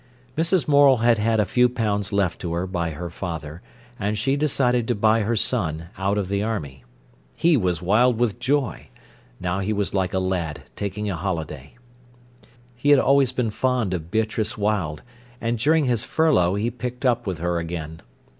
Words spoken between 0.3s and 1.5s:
Mrs. Morel had had a